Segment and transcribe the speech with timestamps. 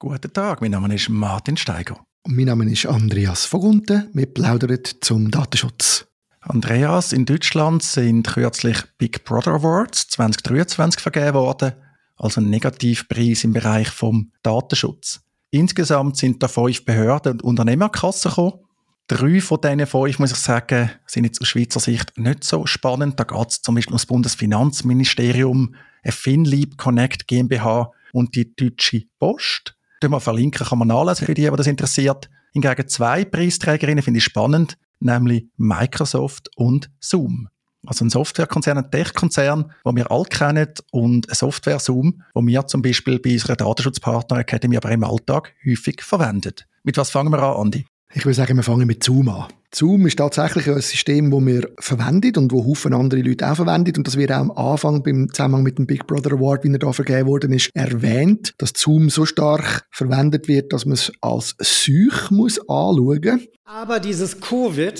[0.00, 1.98] Guten Tag, mein Name ist Martin Steiger.
[2.22, 4.08] Und mein Name ist Andreas Vogunten.
[4.12, 6.06] Wir plaudern zum Datenschutz.
[6.40, 11.72] Andreas, in Deutschland sind kürzlich Big Brother Awards 2023 vergeben worden,
[12.14, 15.20] also ein Negativpreis im Bereich vom Datenschutz.
[15.50, 18.60] Insgesamt sind da fünf Behörden und Unternehmerkassen gekommen.
[19.08, 23.18] Drei von diesen fünf, muss ich sagen, sind jetzt aus Schweizer Sicht nicht so spannend.
[23.18, 25.74] Da geht es zum Beispiel um das Bundesfinanzministerium,
[26.04, 29.74] Finlieb Connect GmbH und die Deutsche Post.
[30.02, 32.28] Den wir verlinken, kann man nachlesen für die, die das interessiert.
[32.52, 37.48] Hingegen zwei Preisträgerinnen finde ich spannend, nämlich Microsoft und Zoom.
[37.86, 42.66] Also ein Softwarekonzern, ein Tech-Konzern, den wir alle kennen und ein Software Zoom, wo wir
[42.66, 46.54] zum Beispiel bei unserer Datenschutzpartner Academy aber im Alltag häufig verwenden.
[46.82, 47.86] Mit was fangen wir an, Andi?
[48.14, 49.48] Ich würde sagen, wir fangen mit Zoom an.
[49.74, 53.98] Zoom ist tatsächlich ein System, das wir verwendet und wo Haufen andere Leute auch verwenden.
[53.98, 56.78] Und das wird auch am Anfang beim Zusammenhang mit dem Big Brother Award, wie er
[56.78, 61.54] da vergeben worden ist, erwähnt, dass Zoom so stark verwendet wird, dass man es als
[61.58, 63.46] Seuch muss anschauen.
[63.66, 64.98] Aber dieses Covid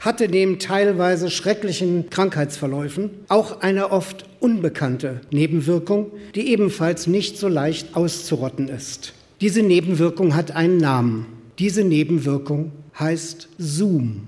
[0.00, 7.96] hatte neben teilweise schrecklichen Krankheitsverläufen auch eine oft unbekannte Nebenwirkung, die ebenfalls nicht so leicht
[7.96, 9.14] auszurotten ist.
[9.40, 11.39] Diese Nebenwirkung hat einen Namen.
[11.60, 14.26] Diese Nebenwirkung heißt Zoom.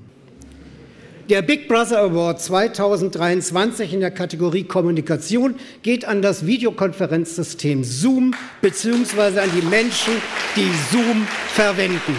[1.30, 9.40] Der Big Brother Award 2023 in der Kategorie Kommunikation geht an das Videokonferenzsystem Zoom bzw.
[9.40, 10.12] an die Menschen,
[10.56, 12.16] die Zoom verwenden.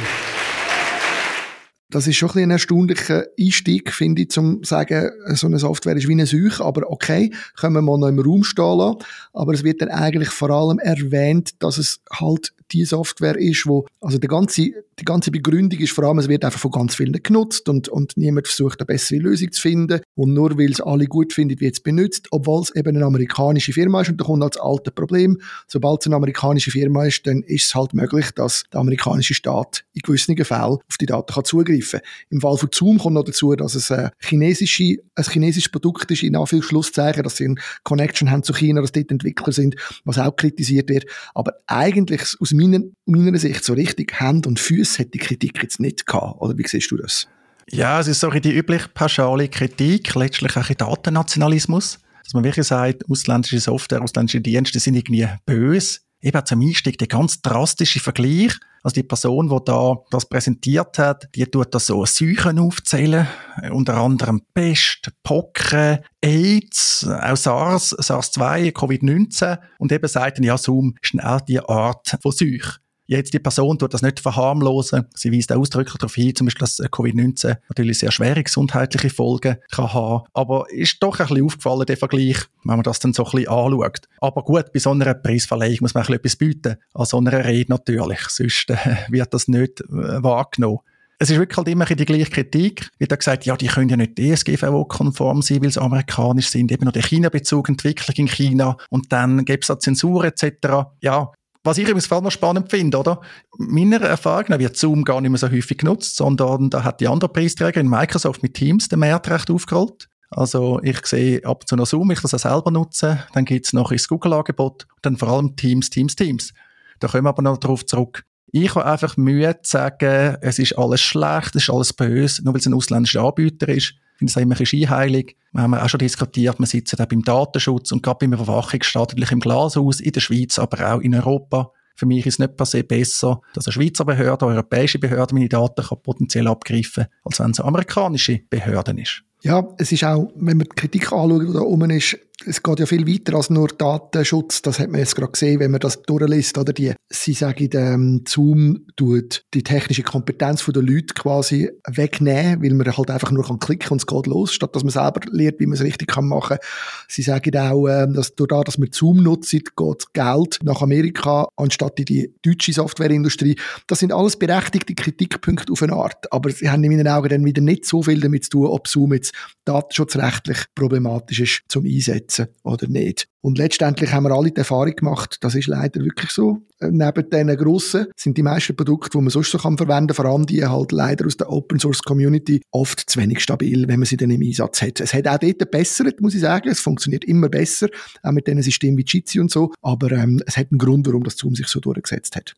[1.91, 6.07] Das ist schon ein, ein erstaunlicher Einstieg, finde ich, zum sagen, so eine Software ist
[6.07, 8.97] wie eine Seuche, aber okay, können wir mal noch im Raum stehen lassen.
[9.31, 13.85] Aber es wird dann eigentlich vor allem erwähnt, dass es halt die Software ist, wo,
[14.01, 17.13] also die ganze, die ganze Begründung ist vor allem, es wird einfach von ganz vielen
[17.13, 20.01] genutzt und, und niemand versucht, eine bessere Lösung zu finden.
[20.15, 23.73] Und nur weil es alle gut finden, wird es benutzt, obwohl es eben eine amerikanische
[23.73, 25.39] Firma ist und da kommt als alte Problem.
[25.67, 29.83] Sobald es eine amerikanische Firma ist, dann ist es halt möglich, dass der amerikanische Staat
[29.93, 32.09] in gewissen Fällen auf die Daten kann zugreifen kann.
[32.29, 36.23] Im Fall von Zoom kommt noch dazu, dass es ein, chinesische, ein chinesisches Produkt ist,
[36.23, 40.35] in Anführungszeichen, dass sie eine Connection haben zu China, dass dort Entwickler sind, was auch
[40.35, 41.05] kritisiert wird.
[41.33, 42.62] Aber eigentlich aus meiner,
[43.05, 46.41] meiner Sicht so richtig Hand und Füße hat die Kritik jetzt nicht gehabt.
[46.41, 47.27] Oder wie siehst du das?
[47.69, 51.99] Ja, es ist so die übliche pauschale Kritik, letztlich auch Datennationalismus.
[52.23, 55.99] Dass man wirklich sagt, ausländische Software, ausländische Dienste sind irgendwie böse.
[56.23, 58.53] Eben zum Einstieg der ganz drastische Vergleich.
[58.81, 63.27] Also die Person, die da das präsentiert hat, die tut da so Seuchen aufzählen,
[63.71, 70.95] unter anderem Pest, Pocken, AIDS, auch SARS, SARS-2, Covid-19 und eben sagt dann, ja, Zoom
[71.01, 72.77] ist auch die Art von Seuche.
[73.05, 75.05] Jetzt die Person tut das nicht verharmlosen.
[75.13, 79.93] Sie weist ausdrücklich darauf hin, zum Beispiel, dass Covid-19 natürlich sehr schwere gesundheitliche Folgen kann
[79.93, 80.23] haben.
[80.33, 83.49] Aber ist doch ein bisschen aufgefallen, der Vergleich, wenn man das dann so ein bisschen
[83.49, 84.07] anschaut.
[84.21, 86.75] Aber gut, bei so einer Preisverleihung muss man ein bisschen etwas bieten.
[86.93, 88.19] An so einer Rede natürlich.
[88.29, 88.77] Sonst äh,
[89.09, 90.79] wird das nicht äh, wahrgenommen.
[91.19, 92.89] Es ist wirklich halt immer die gleiche Kritik.
[92.97, 96.71] Wird da gesagt, ja, die können ja nicht DSGVO-konform sein, weil sie amerikanisch sind.
[96.71, 98.77] Eben noch der China-Bezug, Entwicklung in China.
[98.89, 100.89] Und dann gibt es da Zensur etc.
[101.01, 101.31] Ja,
[101.63, 103.21] was ich übrigens noch spannend finde, oder?
[103.57, 107.07] Meiner Erfahrung nach wird Zoom gar nicht mehr so häufig genutzt, sondern da hat die
[107.07, 110.09] andere Preisträgerin Microsoft mit Teams den Markt recht aufgerollt.
[110.29, 113.19] Also ich sehe ab und zu noch Zoom, ich das auch selber nutzen.
[113.33, 116.53] Dann gibt es noch das Google-Angebot, dann vor allem Teams, Teams, Teams.
[116.99, 118.25] Da kommen wir aber noch darauf zurück.
[118.51, 122.53] Ich habe einfach Mühe zu sagen, es ist alles schlecht, es ist alles böse, nur
[122.53, 125.35] weil es ein ausländischer Anbieter ist finde es immer ein scheinheilig.
[125.51, 129.31] Wir haben auch schon diskutiert, wir sitzen auch beim Datenschutz und gerade beim Überwachungsstaat natürlich
[129.31, 131.71] im Glashaus, in der Schweiz, aber auch in Europa.
[131.95, 135.35] Für mich ist es nicht per se besser, dass eine Schweizer Behörde, eine europäische Behörde
[135.35, 139.23] meine Daten kann potenziell abgreifen kann, als wenn es eine amerikanische Behörde ist.
[139.43, 142.79] Ja, es ist auch, wenn man die Kritik anschaut, die da oben ist, es geht
[142.79, 144.61] ja viel weiter als nur Datenschutz.
[144.61, 146.57] Das hat man jetzt gerade gesehen, wenn man das durchliest.
[146.57, 152.73] Oder die, sie sagen, ähm, Zoom tut die technische Kompetenz der Leute quasi wegnehmen, weil
[152.73, 155.59] man halt einfach nur klicken kann und es geht los, statt dass man selber lernt,
[155.59, 156.67] wie man es richtig kann machen kann.
[157.07, 161.47] Sie sagen auch, ähm, dass durch das, dass man Zoom nutzt, geht Geld nach Amerika
[161.55, 163.57] anstatt in die deutsche Softwareindustrie.
[163.87, 166.31] Das sind alles berechtigte Kritikpunkte auf eine Art.
[166.31, 168.87] Aber sie haben in meinen Augen dann wieder nicht so viel damit zu tun, ob
[168.87, 169.33] Zoom jetzt
[169.65, 173.27] datenschutzrechtlich problematisch ist zum Einsetzen umsetzen oder nicht.
[173.41, 176.61] Und letztendlich haben wir alle die Erfahrung gemacht, das ist leider wirklich so.
[176.79, 180.15] Äh, neben den grossen sind die meisten Produkte, die man sonst so kann verwenden kann,
[180.15, 183.99] vor allem die halt leider aus der Open Source Community, oft zu wenig stabil, wenn
[183.99, 184.99] man sie dann im Einsatz hat.
[185.01, 186.69] Es hat auch dort gebessert, muss ich sagen.
[186.69, 187.87] Es funktioniert immer besser,
[188.21, 189.73] auch mit diesen Systemen wie Jitsi und so.
[189.81, 192.53] Aber ähm, es hat einen Grund, warum das Zoom sich so durchgesetzt hat.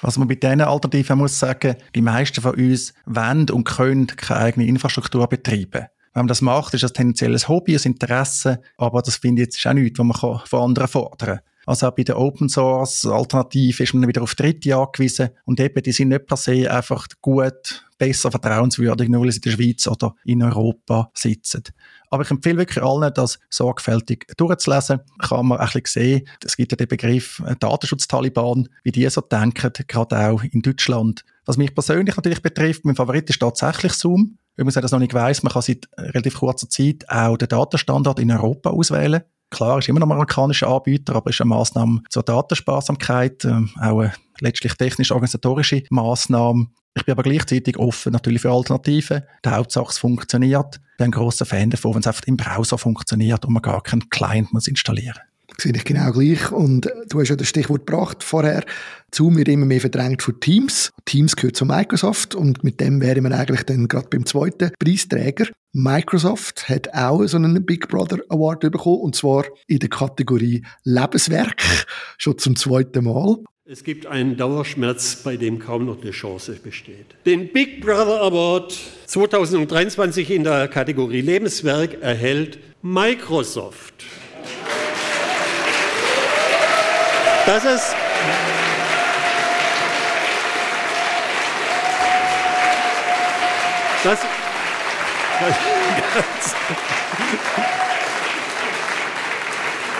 [0.00, 4.40] Was man bei diesen Alternativen muss sagen, die meisten von uns wollen und können keine
[4.40, 5.86] eigene Infrastruktur betreiben.
[6.14, 9.48] Wenn man das macht, ist das tendenziell ein Hobby, ein Interesse, aber das finde ich
[9.48, 11.40] jetzt auch nichts, was man von anderen fordern kann.
[11.66, 15.82] Also auch bei den Open Source Alternativen ist man wieder auf Dritte angewiesen und eben,
[15.82, 19.86] die sind nicht per se einfach gut, besser vertrauenswürdig, nur weil sie in der Schweiz
[19.86, 21.64] oder in Europa sitzen.
[22.10, 25.00] Aber ich empfehle wirklich allen, das sorgfältig durchzulesen.
[25.18, 29.72] Kann man ein bisschen sehen, es gibt ja den Begriff Datenschutz-Taliban, wie die so denken,
[29.88, 31.24] gerade auch in Deutschland.
[31.46, 34.38] Was mich persönlich natürlich betrifft, mein Favorit ist tatsächlich Zoom.
[34.56, 38.20] Wenn man das noch nicht weiss, man kann seit relativ kurzer Zeit auch den Datenstandard
[38.20, 39.22] in Europa auswählen.
[39.50, 44.00] Klar, ist immer noch ein amerikanischer Anbieter, aber ist eine Maßnahme zur Datensparsamkeit, äh, auch
[44.00, 46.68] eine letztlich technisch-organisatorische Maßnahme.
[46.96, 49.22] Ich bin aber gleichzeitig offen natürlich für Alternativen.
[49.44, 50.80] Die Hauptsache es funktioniert.
[50.92, 53.82] Ich bin ein grosser Fan davon, wenn es einfach im Browser funktioniert und man gar
[53.82, 56.50] keinen Client muss installieren muss sehe ich genau gleich.
[56.52, 58.64] Und du hast ja das Stichwort gebracht vorher.
[59.14, 60.90] Zoom wird immer mehr verdrängt von Teams.
[61.04, 65.46] Teams gehört zu Microsoft und mit dem wären wir eigentlich dann gerade beim zweiten Preisträger.
[65.72, 71.62] Microsoft hat auch so einen Big Brother Award bekommen und zwar in der Kategorie Lebenswerk,
[72.18, 73.38] schon zum zweiten Mal.
[73.66, 77.06] Es gibt einen Dauerschmerz, bei dem kaum noch eine Chance besteht.
[77.24, 84.04] Den Big Brother Award 2023 in der Kategorie Lebenswerk erhält Microsoft.
[87.46, 87.94] Das ist.
[94.02, 94.18] Das,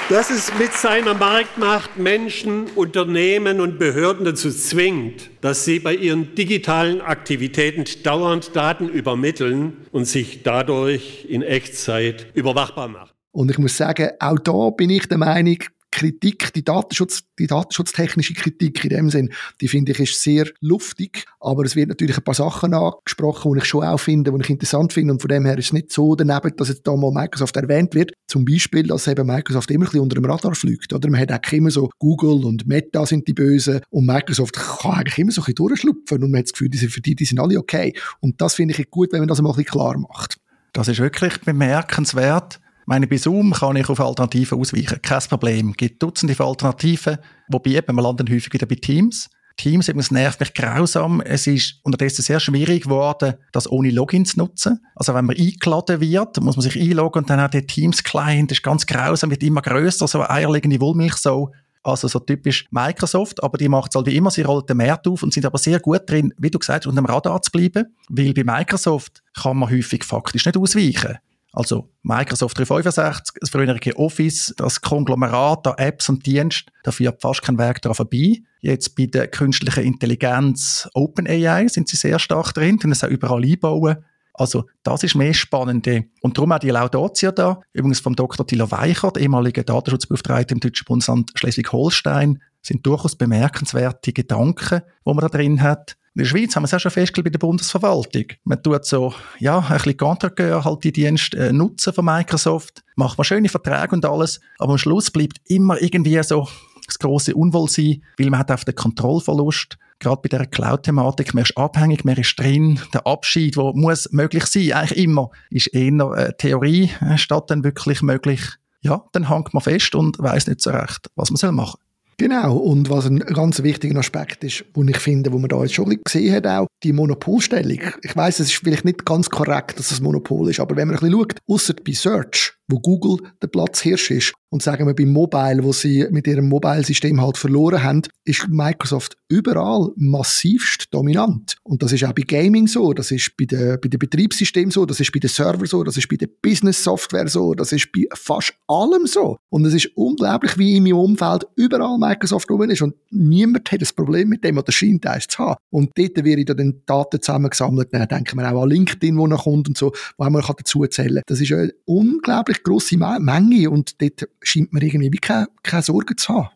[0.09, 6.35] dass es mit seiner Marktmacht Menschen, Unternehmen und Behörden dazu zwingt, dass sie bei ihren
[6.35, 13.11] digitalen Aktivitäten dauernd Daten übermitteln und sich dadurch in Echtzeit überwachbar machen.
[13.33, 15.59] Und ich muss sagen, auch da bin ich der Meinung,
[15.95, 21.25] Kritik, die Datenschutz, die datenschutztechnische Kritik in dem Sinn, die finde ich ist sehr luftig,
[21.41, 24.51] aber es wird natürlich ein paar Sachen angesprochen, die ich schon auch finde, die ich
[24.51, 27.13] interessant finde und von dem her ist es nicht so daneben, dass jetzt da mal
[27.13, 28.13] Microsoft erwähnt wird.
[28.27, 31.09] Zum Beispiel, dass eben Microsoft immer ein bisschen unter dem Radar fliegt, oder?
[31.09, 35.19] Man hat auch immer so Google und Meta sind die Bösen und Microsoft kann eigentlich
[35.19, 37.39] immer so ein bisschen durchschlupfen und man hat das Gefühl, die für die, die sind
[37.39, 37.95] alle okay.
[38.21, 40.39] Und das finde ich gut, wenn man das mal ein bisschen klar macht.
[40.73, 42.59] Das ist wirklich bemerkenswert.
[42.87, 45.01] Meine, bei Zoom kann ich auf Alternativen ausweichen.
[45.01, 45.71] Kein Problem.
[45.71, 49.31] Es gibt Dutzende von Alternativen, wobei eben, wir landen häufig wieder bei Teams.
[49.57, 51.21] Teams, es nervt mich grausam.
[51.21, 54.81] Es ist unterdessen sehr schwierig geworden, das ohne Login zu nutzen.
[54.97, 58.63] Also wenn man eingeladen wird, muss man sich einloggen und dann hat der Teams-Client, ist
[58.63, 61.53] ganz grausam, wird immer größer, so eine eierlegende Wollmilch so.
[61.85, 65.07] Also so typisch Microsoft, aber die macht es halt wie immer, sie rollt den Markt
[65.07, 67.51] auf und sind aber sehr gut drin, wie du gesagt hast, unter dem Radar zu
[67.51, 67.95] bleiben.
[68.09, 71.19] Weil bei Microsoft kann man häufig faktisch nicht ausweichen.
[71.55, 77.43] Also Microsoft 365, das frühere Office, das Konglomerat an Apps und Diensten, da führt fast
[77.43, 78.43] kein Weg daran vorbei.
[78.61, 83.45] Jetzt bei der künstlichen Intelligenz OpenAI sind sie sehr stark drin, können es auch überall
[83.45, 84.05] einbauen.
[84.33, 86.07] Also das ist mehr Spannende.
[86.21, 88.45] Und darum auch die Laudatio da, übrigens vom Dr.
[88.45, 95.29] Thilo Weichert, ehemaliger Datenschutzbeauftragter im deutschen Bundesland Schleswig-Holstein, sind durchaus bemerkenswerte Gedanken, die man da
[95.29, 95.97] drin hat.
[96.17, 98.27] In der Schweiz haben wir es auch schon festgestellt bei der Bundesverwaltung.
[98.45, 103.19] Man tut so, ja, ein bisschen Contracteur, halt die Dienste äh, nutzen von Microsoft, macht
[103.19, 106.47] man schöne Verträge und alles, aber am Schluss bleibt immer irgendwie so
[106.87, 111.57] das große Unwohlsein, weil man hat auf den Kontrollverlust gerade bei dieser Cloud-Thematik, man ist
[111.57, 116.33] abhängig, man ist drin, der Abschied, der muss möglich sein, eigentlich immer, ist eher äh,
[116.37, 118.41] Theorie äh, statt dann wirklich möglich.
[118.83, 121.84] Ja, dann hängt man fest und weiß nicht so recht, was man machen soll.
[122.17, 125.75] Genau, und was ein ganz wichtiger Aspekt ist, wo ich finde, wo man da jetzt
[125.75, 127.81] schon gesehen hat, auch die Monopolstellung.
[128.03, 130.97] Ich weiß, es ist vielleicht nicht ganz korrekt, dass es Monopol ist, aber wenn man
[130.97, 135.13] ein bisschen schaut, außer bei Search, wo Google der Platzhirsch ist, und sagen wir beim
[135.13, 141.57] Mobile, wo sie mit ihrem Mobile-System halt verloren haben, ist Microsoft überall massivst dominant.
[141.65, 144.87] Und das ist auch bei Gaming so, das ist bei den, bei den Betriebssystemen so,
[144.87, 148.07] das ist bei den Servern so, das ist bei der Business-Software so, das ist bei
[148.15, 149.39] fast allem so.
[149.49, 153.81] Und es ist unglaublich, wie in meinem Umfeld überall Microsoft rum ist und niemand hat
[153.81, 155.57] ein Problem mit dem oder scheint eins zu haben.
[155.71, 159.67] Und dort werden dann Daten zusammengesammelt, dann denken wir auch an LinkedIn, wo noch kommt
[159.67, 161.23] und so, wo man dazu zählen kann.
[161.27, 166.17] Das ist eine unglaublich grosse Menge und dort scheint man irgendwie wie keine, keine Sorgen
[166.17, 166.51] zu haben.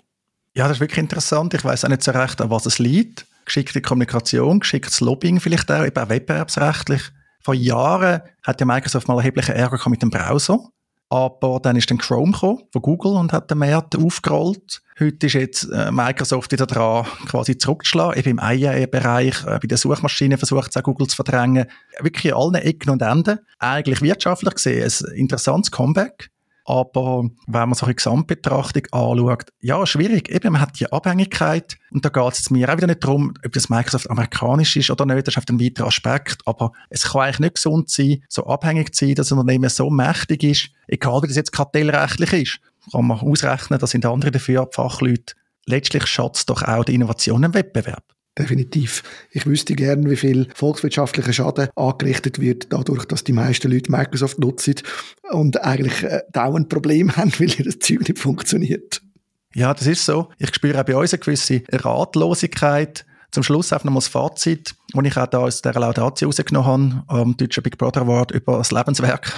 [0.54, 1.54] Ja, das ist wirklich interessant.
[1.54, 3.26] Ich weiß auch nicht so recht, an was es liegt.
[3.45, 7.02] Geschickte Kommunikation, geschicktes Lobbying vielleicht auch, eben auch wettbewerbsrechtlich.
[7.40, 10.59] Vor Jahren hat ja Microsoft mal erheblichen Ärger mit dem Browser.
[11.11, 14.83] Aber dann ist dann Chrome gekommen, von Google und hat den Markt aufgerollt.
[15.00, 18.18] Heute ist jetzt äh, Microsoft wieder dran, quasi zurückzuschlagen.
[18.18, 21.66] Eben im IA-Bereich, äh, bei den Suchmaschinen versucht es auch Google zu verdrängen.
[22.00, 23.38] Wirklich an allen Ecken und Enden.
[23.59, 26.30] Eigentlich wirtschaftlich gesehen ein interessantes Comeback.
[26.69, 30.29] Aber wenn man so eine Gesamtbetrachtung anschaut, ja, schwierig.
[30.29, 31.79] Eben, man hat die Abhängigkeit.
[31.91, 35.07] Und da geht es mir auch wieder nicht darum, ob das Microsoft amerikanisch ist oder
[35.07, 35.27] nicht.
[35.27, 36.43] Das ist auf ein weiterer Aspekt.
[36.45, 39.89] Aber es kann eigentlich nicht gesund sein, so abhängig zu sein, dass ein Unternehmen so
[39.89, 42.61] mächtig ist, egal wie das jetzt kartellrechtlich ist.
[42.93, 45.37] Kann man ausrechnen, da sind andere dafür, Fachleute.
[45.65, 48.05] Letztlich schätzt doch auch die Innovation im Wettbewerb.
[48.38, 49.02] Definitiv.
[49.33, 54.38] Ich wüsste gerne, wie viel volkswirtschaftlicher Schaden angerichtet wird, dadurch, dass die meisten Leute Microsoft
[54.38, 54.76] nutzen
[55.30, 59.02] und eigentlich äh, dauernd Probleme haben, weil ihr Zeug nicht funktioniert.
[59.54, 60.28] Ja, das ist so.
[60.38, 63.04] Ich spüre auch bei uns eine gewisse Ratlosigkeit.
[63.30, 67.21] Zum Schluss einfach nochmal das Fazit, das ich auch da aus der Laudatio rausgenommen habe,
[67.21, 69.33] am deutschen Big Brother Award über das Lebenswerk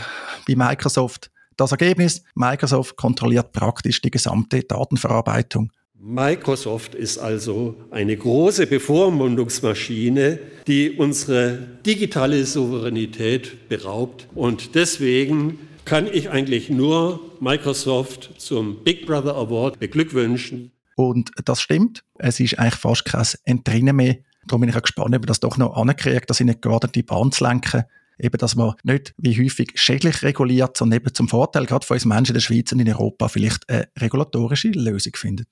[0.46, 1.30] bei Microsoft.
[1.56, 5.70] Das Ergebnis, Microsoft kontrolliert praktisch die gesamte Datenverarbeitung.
[6.02, 14.26] Microsoft ist also eine große Bevormundungsmaschine, die unsere digitale Souveränität beraubt.
[14.34, 20.72] Und deswegen kann ich eigentlich nur Microsoft zum Big Brother Award beglückwünschen.
[20.96, 22.02] Und das stimmt.
[22.18, 24.16] Es ist eigentlich fast kein Entrinnen mehr.
[24.46, 26.88] Darum bin ich auch gespannt, ob man das doch noch ankriegt, dass ich nicht gerade
[26.88, 27.84] die Bahn zu lenken.
[28.18, 32.04] Eben, dass man nicht wie häufig schädlich reguliert, sondern eben zum Vorteil gerade von uns
[32.06, 35.48] Menschen in der Schweiz und in Europa vielleicht eine regulatorische Lösung findet.